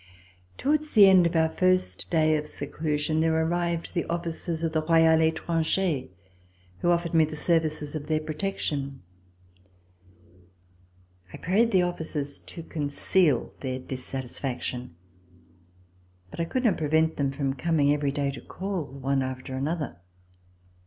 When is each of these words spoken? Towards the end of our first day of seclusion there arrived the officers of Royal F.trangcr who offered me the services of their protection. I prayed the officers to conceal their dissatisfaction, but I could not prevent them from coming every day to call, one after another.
Towards 0.57 0.93
the 0.95 1.05
end 1.07 1.27
of 1.27 1.35
our 1.35 1.47
first 1.49 2.09
day 2.09 2.35
of 2.35 2.47
seclusion 2.47 3.19
there 3.19 3.35
arrived 3.45 3.93
the 3.93 4.03
officers 4.05 4.63
of 4.63 4.73
Royal 4.73 5.21
F.trangcr 5.21 6.09
who 6.79 6.89
offered 6.89 7.13
me 7.13 7.23
the 7.23 7.35
services 7.35 7.93
of 7.93 8.07
their 8.07 8.19
protection. 8.19 9.03
I 11.31 11.37
prayed 11.37 11.69
the 11.69 11.83
officers 11.83 12.39
to 12.39 12.63
conceal 12.63 13.53
their 13.59 13.77
dissatisfaction, 13.77 14.95
but 16.31 16.39
I 16.39 16.45
could 16.45 16.63
not 16.63 16.77
prevent 16.77 17.17
them 17.17 17.29
from 17.29 17.53
coming 17.53 17.93
every 17.93 18.11
day 18.11 18.31
to 18.31 18.41
call, 18.41 18.83
one 18.85 19.21
after 19.21 19.53
another. 19.55 19.97